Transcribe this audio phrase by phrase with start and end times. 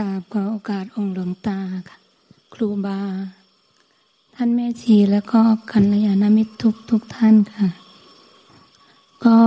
[0.00, 1.58] ราบขอโอกาสองค์หลวงตา
[1.88, 1.98] ค่ะ
[2.54, 3.00] ครูบา
[4.34, 5.40] ท่านแม่ชีแล้วก็
[5.72, 7.68] กัลยาณมิตรทุกทุกท่านค่ะ
[9.24, 9.38] ก็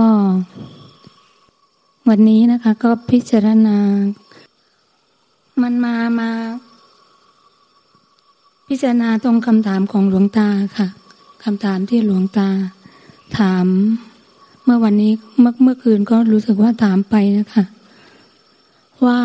[2.08, 3.78] วันนี้นะคะ ก็พิจารณา
[5.62, 6.30] มันมามา
[8.68, 10.88] พิจารณาตรงคำถามของหลวงตาค่ะ
[11.44, 12.48] คำถามที่หลวงตา
[13.38, 13.66] ถาม
[14.64, 17.64] เมื่อวันนี้เมื่อเมื่อคืนก็รู้สึกว่าถามไปนะคะ
[19.06, 19.20] ว่า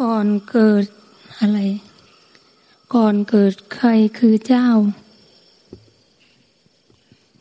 [0.00, 0.84] ก่อนเกิด
[1.40, 1.58] อะไร
[2.94, 3.88] ก่อนเกิดใคร
[4.18, 4.68] คือเจ้า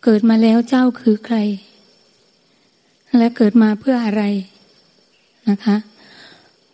[0.04, 1.38] เกิดมาแล้วเจ้าคือใคร
[3.18, 4.24] และเกิดมาเพื่ออะไร
[5.50, 5.76] นะคะ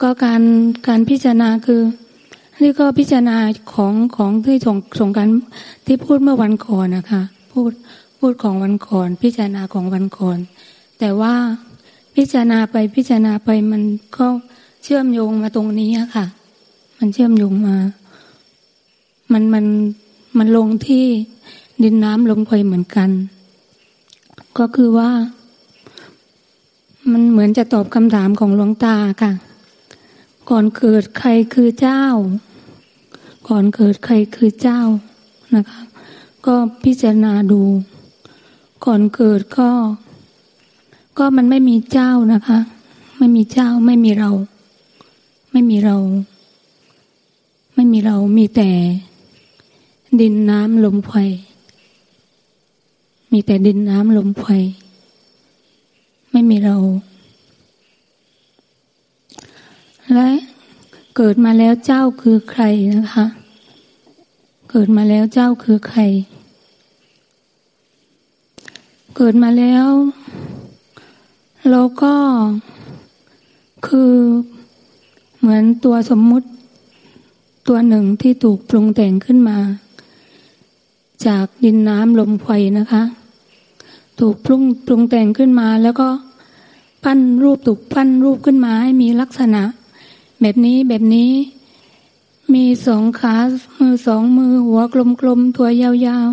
[0.01, 0.41] ก็การ
[0.87, 1.81] การพิจารณาคือ
[2.61, 3.37] นี่ก็พิจารณา
[3.73, 5.27] ของของที่ส่งส่งกัน
[5.85, 7.71] ที่พูดเมื่อวันก่อนนะคะ พูด
[8.19, 10.39] พูดของวันก่อน พิจารณาของวันก่อน
[10.99, 11.33] แต่ว่า
[12.15, 13.83] พิจารณาไปพิจารณาไปมัน
[14.17, 14.27] ก็
[14.83, 16.25] เชื่อมโยงมาตรงนี้ค่ะ
[16.97, 17.77] มันเชื่อมโยงมา
[19.33, 19.65] มันมัน
[20.37, 21.05] มันลงที่
[21.83, 23.09] ดินน้ำลงไปเหมือนกัน
[24.57, 25.11] ก็คือว่า
[27.11, 29.31] มันเหมือนจะตอบคำถามของหลวงตาค่ะ
[30.49, 32.03] ก่อนเกิดใครคือเจ้า
[33.47, 34.81] ก่อนเกิดใครคือเจ้า
[35.55, 35.81] นะคะ
[36.45, 37.61] ก็พิจารณาดู
[38.85, 39.71] ก่อนเกิดก็
[41.17, 42.59] ก็มันไม่มีเจ้านะคะ
[43.17, 44.31] ไม่มีเจ้าไม่มีเรา
[45.55, 45.97] ไม่มีเรา
[47.75, 48.69] ไม่มีเรามีแต่
[50.19, 51.13] ดินน้ำลมไฟ
[53.31, 54.45] มีแต่ดินน้ำลมไฟ
[56.31, 56.77] ไม่มีเรา
[60.13, 60.27] และ
[61.15, 63.25] เกิดมาแล้วเจ้าคือใครนะคะ
[64.69, 66.01] เกิดมาแล้วเจ้าคือใคร
[69.15, 69.87] เกิดมาแล้ว
[71.69, 72.15] เราก็
[73.87, 74.13] คือ
[75.45, 76.47] เหมือนตัวสมมุติ
[77.67, 79.57] ตัวหนึ่งที่ถูกปรุงแต่งขึ้นมา
[81.27, 83.03] จากดินน้ำลมไฟนะคะ
[84.19, 86.09] ถูกปรุงปรุงแต่งขึ้นมา แล้วก็
[87.03, 89.63] ปั้นรูปถูกปั้นรูปขึ้นมาให้มีลักษณะ
[90.41, 91.31] แบบนี้แบบนี้
[92.53, 93.35] มีสองขา
[93.77, 94.81] มือสองมือหัว
[95.21, 96.27] กลมๆตัวยาว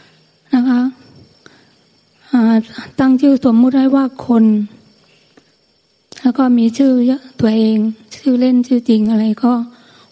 [0.00, 0.82] ๆนะคะ
[2.98, 4.44] ตั้งชื่อสมมุติให้ว่าคน
[6.22, 6.92] แล้วก็มีชื่อ
[7.40, 7.78] ตัวเอง
[8.14, 9.52] ชื่อเล่นชื่อจริงอะไรก็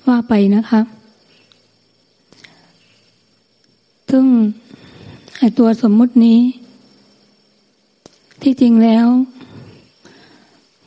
[0.07, 0.81] ว่าไปนะคะ
[4.11, 4.27] ซึ่ง
[5.39, 6.41] ไอตัวสมมุตินี้
[8.43, 9.07] ที่จริงแล้ว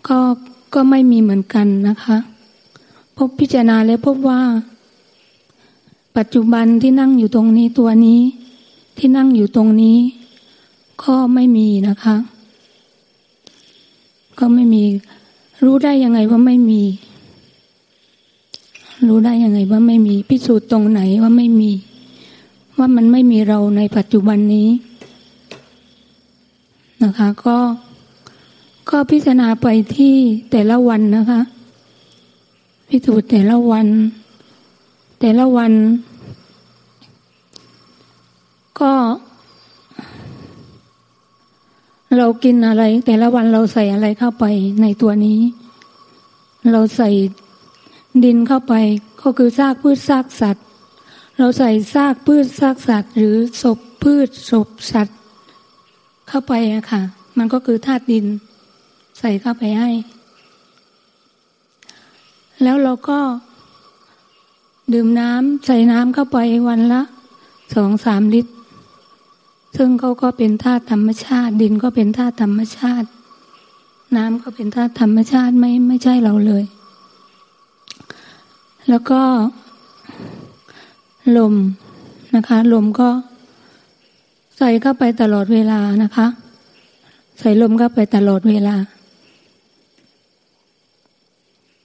[0.07, 0.19] ก็
[0.73, 2.17] ก็ไม่มีเหมือนกันนะคะ
[3.17, 4.41] พบพิจารณาแล้วพบว่า
[6.17, 8.21] ปัจจุบันที่นั่งอยู่ตรงนี้ตัวนี้
[8.97, 9.97] ที่นั่งอยู่ตรงนี้
[11.03, 12.15] ก็ไม่มีนะคะ
[14.39, 14.83] ก็ไม่มี
[15.63, 16.81] รู้ได้ยังไงว่าไม่มี
[19.07, 21.71] รู้ได้ยังไงว่าไม่มี พิสูจน์ตรงไหนว่าไม่มี
[22.77, 24.69] ว่ามันไม่มีเราในปัจจุบันนี้
[27.03, 27.57] นะคะ ก็
[28.89, 30.15] ก็พิจารณาไปที่
[30.51, 31.41] แต่ละวันนะคะ
[32.89, 33.87] พิสูจน์แต่ละวัน
[35.19, 35.71] แต่ละวัน
[38.79, 38.93] ก็
[42.17, 44.45] เรากินอะไร แต่ละวันเราใส่อะไรเข้าไป
[44.81, 45.39] ในตัวนี้
[46.71, 47.09] เราใส่
[48.23, 48.73] ดินเข้าไป
[49.21, 50.65] ก็คือซากพืชซากสัตว์
[51.37, 55.17] เราใส่ซากพืชซากสัตว์ หรือศพพืชศพสัตว์
[56.27, 57.01] เข้าไปอะค่ะ
[57.37, 58.25] มันก็คือธาตุดิน
[59.19, 59.89] ใส่เข้าไปให้
[62.63, 63.19] แล้วเราก็
[64.93, 66.37] ดื่มน้ำใส่น้ำเข้าไป
[66.67, 67.01] วันละ
[67.75, 68.52] สองสามลิตร
[69.77, 73.07] ซึ่งเขาก็เป็นธาตุธรรมชาติ ดินก็เป็นธาตุธรรมชาติ
[74.15, 76.63] น้ำก็เป็นธาตุธรรมชาติไม่ไม่ใช่เราเลย
[78.89, 79.21] แล้วก็
[81.37, 81.53] ลม
[82.35, 83.09] นะคะ ลมก็
[84.57, 86.27] ใส่เข้าไปตลอดเวลานะคะ
[87.39, 88.75] ใส่ลมเข้าไปตลอดเวลา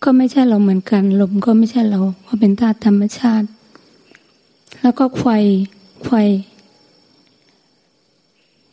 [0.03, 3.47] ก็ไม่ใช่เราเหมือนกัน ลมก็ไม่ใช่เราเพราะเป็นธาตุธรรมชาติ
[4.83, 5.27] แล้วก็ไฟ
[6.07, 6.13] ไฟ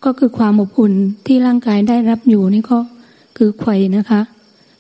[0.05, 0.93] ก็คือความอบอุ่น
[1.25, 2.79] ที่ร่างกายได้รับอยู่นี่ก็
[3.37, 3.67] คือไฟ
[3.97, 4.21] นะคะ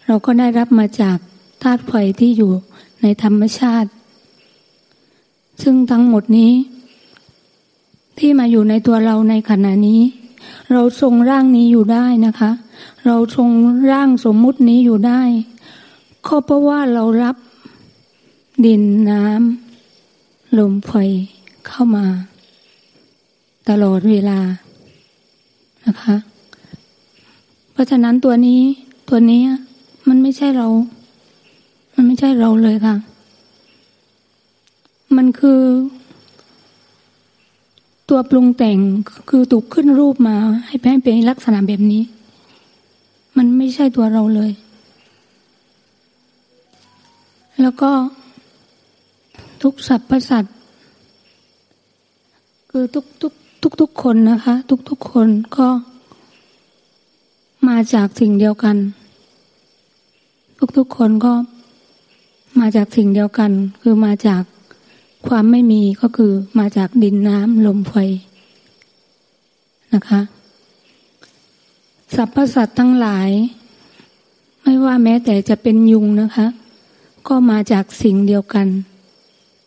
[0.07, 1.17] เราก็ได้รับมาจาก
[1.63, 2.51] ธาตุไฟที่อยู่
[3.01, 3.89] ในธรรมชาติ
[5.61, 6.53] ซึ่งทั้งหมดนี้
[8.19, 10.01] ที่มาอยู่ในตัวเราในขณะนี้
[10.71, 12.51] เราทรงร่างนี้อยู่ได้นะคะ
[13.05, 13.49] เราทรง
[13.91, 15.21] ร่างสมมุตินี้อยู่ได้
[16.27, 17.35] ก็เพราะว่าเรารับ
[18.65, 20.93] ดินน้ำลมไฟ
[21.67, 22.05] เข้ามา
[23.69, 24.39] ตลอดเวลา
[25.87, 26.15] นะคะ
[27.71, 28.61] เพราะฉะนั้นตัวนี้
[29.09, 29.41] ตัวนี้
[30.07, 30.67] มันไม่ใช่เรา
[31.95, 32.95] มันไม่ใช่เราเลยค่ะ
[35.17, 35.61] มันคือ
[38.09, 38.79] ตัวปรุงแต่ง
[39.29, 40.35] คือถูกขึ้นรูปมา
[40.67, 42.03] ให้เป็นลักษณะแบบนี้
[43.37, 44.51] มันไม่ใช่ตัวเราเลย
[47.61, 47.91] แล้วก็
[49.61, 50.55] ทุกสรรพสัตว์
[52.69, 55.67] คือทุกทุก ทุกทุกคนนะคะ ทุกทุกคนก็
[57.67, 58.77] มาจากสิ่งเดียวกัน
[60.77, 61.33] ทุกๆคนก็
[62.59, 64.43] มาจากสิ่งเดียวกัน คือมาจาก
[65.27, 67.95] ความไม่มีก็คือมาจากดินน้ำลมไฟ
[69.93, 70.21] นะคะ
[72.15, 73.29] สรรพสัตว์ทั้งหลาย
[74.61, 76.47] ไม่ว่าแม้แต่จะเป็นยุงนะคะ
[77.27, 78.67] ก็มาจากสิ่งเดียวกัน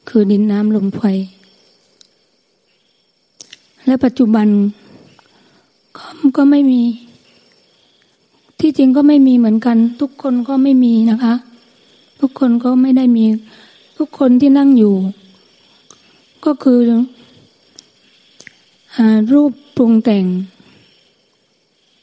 [0.08, 1.02] คือดินน้ำลมไฟ
[3.88, 4.48] และปัจจุบัน
[5.96, 6.06] ก็
[6.36, 6.82] ก็ไม่มี
[8.60, 11.34] ที่จริงก็ไม่มีเหมือนกัน ทุกคนก็ไม่มีนะคะ
[12.20, 13.24] ทุกคนก็ไม่ได้มี
[13.98, 14.94] ทุกคนที่นั่งอยู่
[16.44, 16.78] ก็คือ
[19.32, 20.24] รูปปรุงแต่ง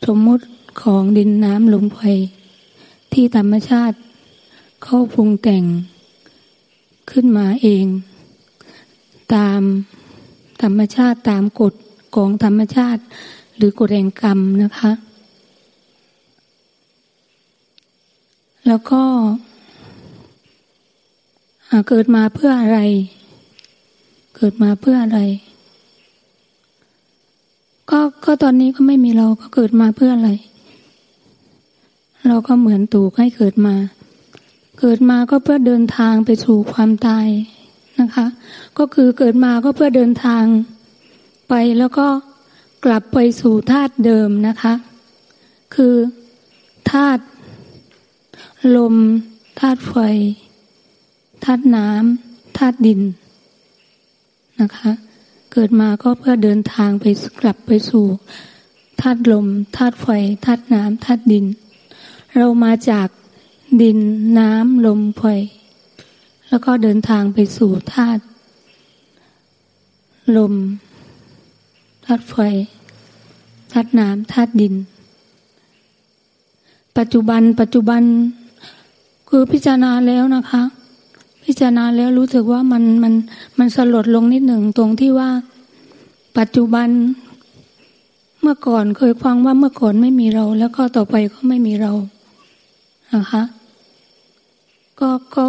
[0.06, 0.46] สมมติ
[0.82, 2.00] ของดินน้ำลมไฟ
[3.14, 3.98] ที่ธรรมชาติ
[4.84, 5.64] เขาปรุงแต่ง
[7.12, 7.86] ขึ้นมาเอง
[9.34, 9.62] ตาม
[10.62, 11.74] ธรรมชาติตามกฎ
[12.16, 13.02] ของธรรมชาติ
[13.56, 14.92] หรือกฎแห่งกรรมนะคะ
[18.68, 19.02] แล้วก็
[21.90, 22.80] เกิดมาเพื่ออะไร
[24.36, 25.20] เกิดมาเพื่ออะไร
[27.92, 30.32] ก็ก็ตอนนี้ก็ไม่มีเราก็เกิดมาเพื่ออะไร
[32.28, 33.76] เราก็เหมือนตูกให้เกิดมา
[34.80, 37.28] เกิดมาก็เพื่อเดินทางไปสู่ความตาย
[38.02, 38.26] นะคะ
[38.78, 40.46] ก็คือเกิดมาก็เพื่อเดินทาง
[41.50, 42.08] ไปแล้วก็
[42.86, 44.74] กลับไปสู่ธาตุเดิมนะคะ
[45.76, 45.96] คือ
[46.92, 47.24] ธาตุ
[48.76, 48.96] ลม
[49.60, 49.96] ธาตุไฟ
[51.44, 53.02] ธาตุน้ำธาตุดิน
[54.62, 54.92] นะคะ
[55.54, 57.06] เกิดมาก็เพื่อเดินทางไป
[57.42, 58.06] กลับไปสู่
[59.02, 60.08] ธาตุลมธาตุไฟ
[60.46, 61.46] ธาตุน้ำธาตุดิน
[62.36, 63.08] เรามาจาก
[63.82, 64.00] ดิน
[64.40, 65.24] น้ำลมไฟ
[66.50, 68.24] แล้วก็เดินทางไปสู่ธาตุ
[70.38, 70.54] ลม
[72.06, 72.36] ธาตุไฟ
[73.72, 74.74] ธาตุน้ำธาตุดิน
[76.98, 78.02] ปัจจุบันปัจจุบัน
[79.30, 80.64] คือพิจารณาแล้วนะคะ
[81.46, 83.14] พิจารณาแล้วรู้สึกว่ามันมัน
[83.58, 85.30] มันสลดลงนิดหนึ่งตรงที่ว่า
[86.38, 86.90] ปัจจุบัน
[88.42, 91.94] เมื่อก่อนเคยฟังว่าเมื่อก่อนไม่มีเรา แล้วก็ต่อไปก็ไม่มีเรา
[93.16, 93.44] นะคะ
[95.00, 95.46] ก็ก็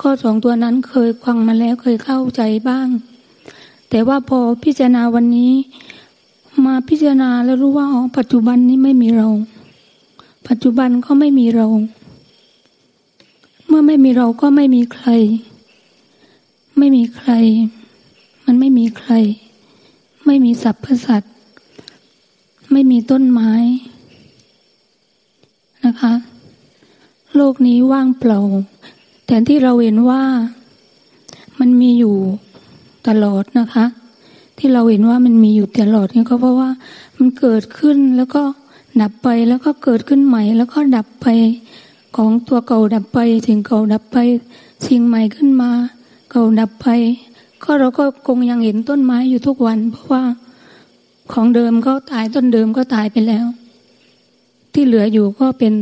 [0.00, 2.88] ข้อสองตัวนั้นเคยฟังมาแล้วเคยเข้าใจบ้าง
[3.90, 5.52] แต่ว่าพอพิจารณาวันนี้
[6.66, 9.28] มาพิจารณาแล้วรู้ว่าอ๋อปัจจุบันนี้ไม่มีเรา
[10.48, 11.66] ปัจจุบันก็ไม่มีเรา
[13.66, 15.08] เมื่อไม่มีเราก็ไม่มีใคร
[16.78, 17.30] ไม่มีใคร
[18.44, 19.12] มันไม่มีใคร
[20.26, 21.34] ไม่มีสรรพสัตว์
[22.72, 23.52] ไม่มีต้นไม้
[25.84, 26.14] นะคะ
[27.34, 28.40] โลกนี้ว่างเปล่า
[29.32, 30.22] แต่ที่เราเห็นว่า
[31.60, 32.16] มันมีอยู่
[33.08, 33.84] ตลอดนะคะ
[34.58, 36.70] ที่เราเห็นว่ามันมีอยู่ตลอดนี่ก็เพราะว่า
[37.16, 38.42] มันเกิดขึ้นแล้วก็
[39.00, 41.26] ดับไปแล้วก็เกิดขึ้นใหม่ แล้วก็ดับไป
[42.16, 44.16] ของตัวเก่าดับไปสิ่งเก่าดับไป
[44.86, 45.70] สิ่งใหม่ขึ้นมา
[46.30, 46.86] เก่าดับไป
[47.62, 50.22] ก็เราก็คงยังเห็นต้นไม้อยู่ทุกวัน เพราะว่า
[51.32, 53.46] ของเดิมก็ตายต้นเดิมก็ตายไปแล้ว
[54.72, 55.72] ที่เหลืออยู่ก็เป็น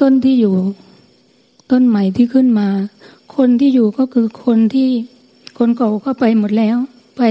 [0.00, 0.54] ต้นที่อยู่
[1.72, 2.68] ต้นใหม่ที่ขึ้นมา
[3.36, 4.88] คนที่อยู่ก็คือคนที่
[5.58, 6.76] คนเก่าก็ไปหมดแล้ว
[7.16, 7.22] ไป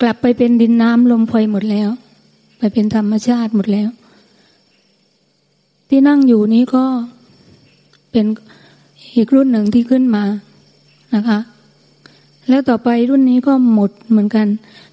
[0.00, 1.88] กลับไปเป็นดินน้ำลมไฟหมดแล้ว
[2.58, 3.88] ไปเป็นธรรมชาติหมดแล้ว
[5.88, 6.84] ที่นั่งอยู่นี้ก็
[8.12, 8.26] เป็น
[9.16, 10.24] อีกรุ่นหนึ่งที่ขึ้นมา
[11.14, 11.38] นะคะ
[12.48, 14.46] แล้วต่อไปรุ่นนี้ก็หมดเหมือนกัน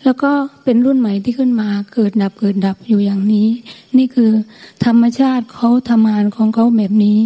[0.04, 0.32] แล้วก็
[0.64, 3.48] เป็นรุ่นใหม่ที่ขึ้นมา เกิดดับเกิดดับอยู่อย่างนี้
[3.98, 4.32] นี่คือ
[4.86, 7.20] ธรรมชาติเขาทำงานของเขาแบบนี้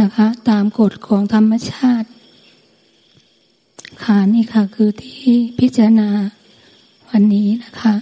[0.00, 2.08] นะคะ ตามกฎของธรรมชาติ
[4.04, 6.08] ค่ะนี่ค่ะ คือที่พิจารณา
[7.10, 7.94] วันนี้นะคะ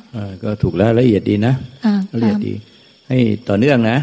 [0.42, 1.54] ก็ถูกแล้วละเอียดดีนะ
[2.14, 2.54] ละเอียดดี
[3.08, 3.98] ให้ต่อเนื่องนะ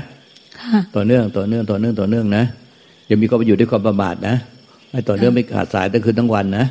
[0.96, 2.44] ต่อเนื่องต่อเนื่องต่อเนื่องต่อเนื่องนะ
[3.08, 4.36] อย่ามีความอยู่ด้วยความประมาทนะ
[4.92, 6.66] ให้ต่อเนื่องไม่ขาดสายตั้งคืนทั้งวันนะ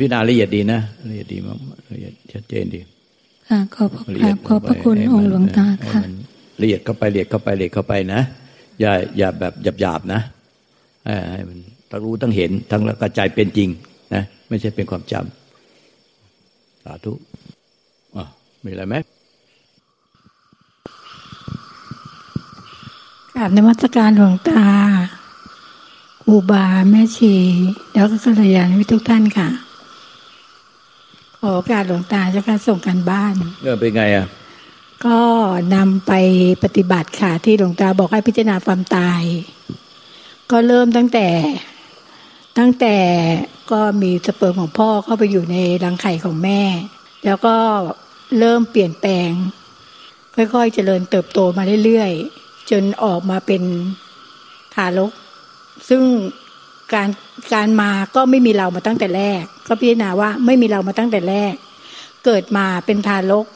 [0.00, 1.58] พิจารณาละเอียดดีนะละเอียดดีมาก
[1.92, 2.80] ละเอียดชัดเจนดี
[3.48, 4.14] ค่ะขอบพระคุณ
[4.48, 6.00] ขอบพระคุณองค์หลวงตาค่ะ
[6.60, 8.20] ละเอียดเข้าไปละเอียดเข้าไปละเอียดเข้าไปนะ
[8.80, 10.20] อย่าอย่าแบบหยาบหยาบนะ
[11.32, 11.58] ให้มัน
[11.90, 13.68] ต้องรู้ต้องเห็น ทั้งกระจายเป็นจริง
[14.14, 17.12] นะไม่ใช่เป็นความจำสาธุ
[18.16, 18.24] อะ
[18.64, 18.94] มีอะไรไหม
[23.34, 24.64] กราบนมัสการหลวงตา
[26.28, 27.34] อุบาแม่ชี
[27.92, 29.48] แล้วก็กัลยาณมิทุกท่านค่ะ
[31.38, 34.26] ขอโอกาสหลวงตาเจ้าค่ะส่งกันบ้านเออเป็นไงอะ
[35.06, 35.20] ก็
[35.74, 36.12] นำไป
[36.64, 39.22] ปฏิบัติค่ะ ที่หลวงตาบอกให้พิจารณาความตาย
[40.50, 41.28] ก็เริ่มตั้งแต่
[42.58, 42.96] ตั้งแต่
[43.70, 46.62] ก็มีสเปิร์มของพ่อเข้าไปอยู่ในรังไข่ของแม่
[47.24, 47.56] แล้วก็
[48.38, 49.30] เริ่มเปลี่ยนแปลง
[50.36, 53.62] ค่อยๆเจริญเติบโตมาเรื่อยๆ จนออกมาเป็น
[54.74, 55.12] ทารก
[55.88, 56.02] ซึ่ง
[56.94, 57.08] การ
[57.52, 61.54] การมาก็ไม่มีเรามาตั้งแต่แรก ก็พิจารณาว่าไม่มีเรามาตั้งแต่แรก
[62.24, 63.46] เกิดมาเป็นทารก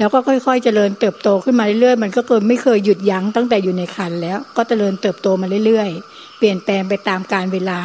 [0.00, 7.80] แล้วก็ค่อยๆเจริญเติบโตขึ้นมาเรื่อยๆ มันก็เกิดไม่เคยหยุดยั้งตั้งแต่อยู่ในคันแล้ว ก็เจริญเติบโตมาเรื่อยๆ เปลี่ยนแปลงไปตามการเวลา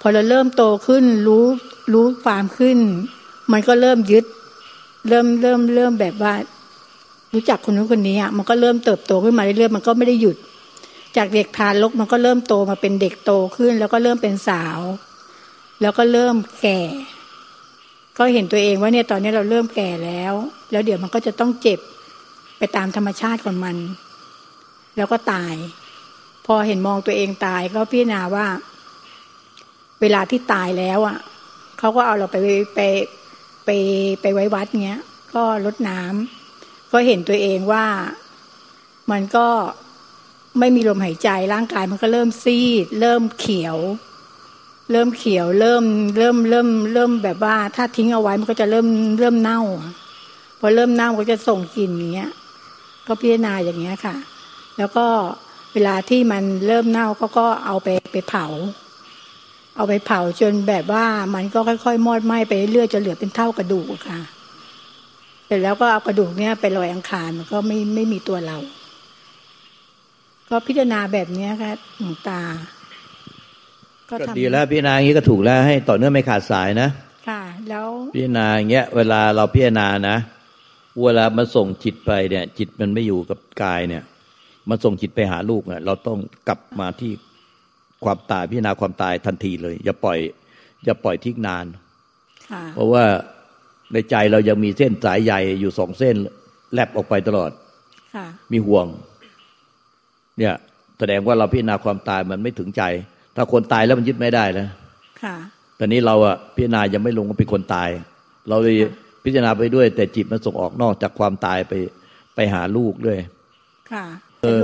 [0.00, 1.44] พอเราเริ่มโตขึ้นรู้
[1.92, 2.78] รู้ความขึ้น
[3.52, 4.24] มันก็เริ่มยึด
[5.08, 6.34] เริ่มเริ่มเริ่มแบบว่า
[7.34, 10.36] รู้จักคนนู้นคนนี้อะมันก็เริ่มเติบโตขึ้นมาเรื่อยๆ มันก็ไม่ได้หยุด
[11.16, 14.80] จากเด็กทารกมันก็เริ่มโตมาเป็นเด็กโตขึ้น แล้วก็เริ่มเป็นสาว
[15.80, 16.80] แล้วก็เริ่มแก่
[18.18, 20.34] ก็เห็นตัวเองว่าเนี่ยตอนนี้เราเริ่มแก่แล้ว
[20.70, 21.80] แล้วเดี๋ยวมันก็จะต้องเจ็บ
[22.58, 23.76] ไปตามธรรมชาติของมัน
[24.96, 25.54] แล้วก็ตาย
[26.46, 28.46] พอเห็นมองตัวเองตายก็พิจารณาว่า
[30.00, 31.18] เวลาที่ตายแล้วอะ
[31.78, 32.36] เขาก็เอาเราไป
[32.74, 32.80] ไป
[33.64, 33.70] ไป
[34.20, 35.02] ไปไว้วัดเงี้ย
[35.34, 37.86] ก็ลดน้ำก็เห็นตัวเองว่า
[39.10, 39.46] มันก็
[40.58, 43.76] ไม่มีลมหายใจร่างกายมันก็เริ่มซีด เริ่มเขียว
[44.90, 45.84] เริ่มเขียวเริ่ม
[46.18, 48.86] เริ่มเริ่มเริ่มแบบว่า ถ้าทิ้งเอาไว้มันก็จะเริ่ม
[49.18, 49.60] เริ่มเน่า
[50.58, 52.30] พอเริ่มเน่าก็จะส่งกลิ่นอย่างเงี้ย
[53.06, 54.16] ก็พิจารณาอย่างเงี้ยค่ะ
[54.78, 55.06] แล้วก็
[55.72, 58.46] เวลาที่มันเริ่มเน่าเขาก็เอาไปไปเผา
[59.76, 64.20] เอาไปเผาจนแบบว่ามันก็ค่อยๆ มอดไหม้ไปเรื่อยจนเหลือเป็นเท่ากระดูกค่ะ
[65.46, 68.58] เสร็จแล้วก็เอากระดูกเนี้ยไปลอยอังคารมันก็ไม่ไม่มีตัวเรา
[70.48, 72.40] ก็พิจารณาแบบเนี้ยค่ะหลวงตา
[74.10, 76.88] ก็ดีแล้วพิจารณาอย่างนี้ก็ถูกแล้วให้ต่อเนื่องไม่ขาดสายนะ
[77.28, 80.16] ค่ะ แล้วพิจารณาอย่างเงี้ย เวลาเราพิจารณานะ
[81.02, 84.02] เวลามันส่งจิตไปเนี่ย จิตมันไม่อยู่กับกายเนี่ย
[84.68, 86.18] มันส่งจิตไปหาลูกเนี่ยเราต้อง
[86.48, 87.12] กลับมาที่
[88.04, 90.18] ความตายพิจารณาความตายทันทีเลย อย่าปล่อย
[90.84, 91.66] อย่าปล่อยทิ้งนาน
[92.74, 93.04] เพราะว่า
[93.92, 96.16] ในใจเรายังมีเส้นสายใหญ่อยู่สองเส้น
[96.72, 97.50] แลบออกไปตลอด
[98.52, 98.86] มีห่วง
[100.38, 100.54] เนี่ย
[100.98, 102.82] แสดงว่าเราพิจารณาความตายมันไม่ถึงใจ
[103.36, 104.68] ถ้าคนตายแล้วมันยึดไม่ได้แล้ว
[105.22, 105.36] ค่ะ
[105.78, 107.88] ตอนนี้เราอะพิจารณายังไม่ลงว่าเป็นคนตาย
[108.48, 108.76] เราเลย
[109.24, 111.72] พิจารณาไปด้วย แต่จิตมันส่งออกนอกจากความตายไป
[112.34, 113.18] ไปหาลูกด้วย
[113.92, 114.06] ค่ะ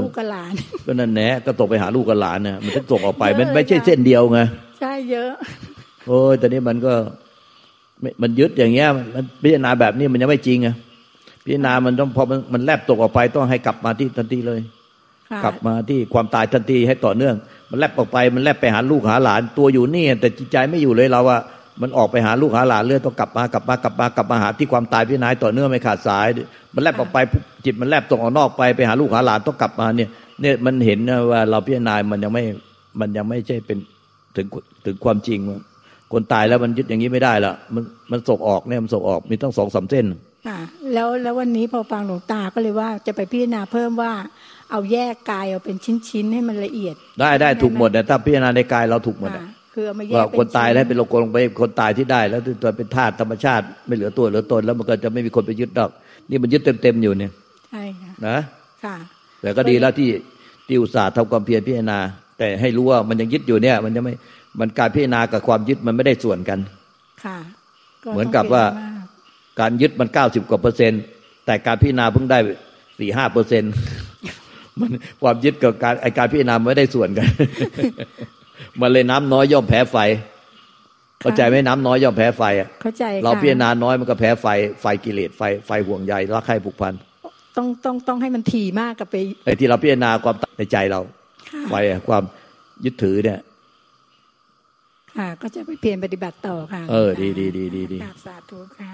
[0.00, 0.52] ลูกกับหลาน
[0.86, 4.40] ก็นั่นแหละก็ตกไปหาลูกกับหลานเนี่ยมันต้องส่งออกไป มันไม่ใช่เส้นเดียวไง
[4.80, 5.30] ใช่เยอะ
[6.06, 6.94] โอ้ยตอนนี้มันก็
[8.22, 10.74] มันยึดอย่างเงี้ย มันพิจารณาแบบนี้มันยังไม่จริงอะ
[11.44, 14.60] พิจารณามันต้องพอมันมันแลบตกออกไปต้องให้กลับมาที่ทันทีเลย
[15.44, 17.34] กลับมาที่ความตายทันทีให้ต่อเนื่อง
[17.70, 21.38] มันแลบออกไปมันแลบไปหาลูกหาหลานตัวอยู่นี่ แต่จิตใจไม่อยู่เลยเราว่า
[21.82, 26.26] มันออกไปหาลูกหาหลานเรื่อยต้องกลับมากลับมากลับมากลับมาหาที่ความตายพี่นายต่อเนื่องไม่ขาดสาย
[26.75, 27.18] มันแลบออกไป
[27.64, 30.08] จิตมันแลบตรงออกนอกไปไปหาลูกหาหลานต้องกลับมาเนี่ย
[30.40, 30.99] เนี่ยมันเห็น
[31.30, 32.44] ว่าเราพี่นายมันยังไม่
[33.00, 33.78] มันยังไม่ใช่เป็น
[34.37, 34.46] ถึง
[34.87, 35.38] ถึงความจริง
[36.12, 40.06] คนตายแล้วมันยึดอย่างนี้ไม่ได้ละมันมันส่งออกเนี่ยมันส่งออกมีต้องสองสามเส้น
[40.46, 40.58] ค่ะ
[40.94, 44.12] แล้วแล้ววันนี้พอฟังหลวงตาก็เลยว่าจะไปพิจารณาเพิ่มว่า
[44.70, 45.76] เอาแยกกายเอาเป็น
[46.08, 49.30] ชิ้นๆให้มันละเอียด ได้ได้ถูกหมดนะถ้าพิจารณาในกายเราถูกหมด
[49.74, 55.90] คือเอามาแยกคนตายแล้วเป็นโลกลงไปคนตายที่ได้ แล้วตัวเป็นธาตุธรรมชาติไม่เหลือตัวเหลือตนแล้วมันก็จะไม่มีคนไปยึดดอก
[56.30, 57.32] นี่มันยึดเต็มๆอยู่เนี่ย
[57.70, 58.38] ใช่ค่ะนะ
[58.84, 58.96] ค่ะ
[59.42, 60.10] แต่ก็ดีแล้วที่
[60.66, 61.98] ที่อุตส่าห์ทำความเพียรพิจารณา
[62.38, 64.14] แต่ให้รู้ว่ามันยังยึดอยู่เนี่ย มันจะไม่
[64.60, 66.58] มันการพิจารณากับความยึดมันไม่ได้ส่วนกัน
[67.24, 67.38] ค่ะ
[68.12, 68.64] เหมือนกับว่า
[69.60, 71.02] การยึดมันเก้าสิบกว่าเปอร์เซ็นต์
[71.46, 72.38] แต่การพิจารณาเพิ่งได้
[72.98, 73.72] สี่ห้าเปอร์เซ็นต์
[74.78, 74.90] มัน
[75.22, 77.28] ความยึดกับการไอการพิจารณาไม่ได้ส่วนกัน
[78.80, 79.96] มันเลยน้ำน้อยย่อมแพ้ไฟ
[81.20, 84.46] เข้าใจไหมน้ำน้อยย่อมแพ้ไฟอะเข้าใจเราพิจารณาน้อยมันก็แพ้ไฟ
[84.80, 86.94] ไฟกิเลสไฟไฟห่วงใยรักใครผูกพัน
[87.56, 91.00] ต้องต้องต้องให้มันถี่มากกับไปไอ้ที่เราพิจารณาความในใจเรา
[91.70, 91.74] ไฟ
[92.08, 92.22] ความ
[92.84, 93.40] ยึดถือเนี่ย
[95.18, 98.92] ค่ะก็จะไปเพียรปฏิบัติต่อค่ะ เออ ดีดีดีดีดีสาธุค่ะ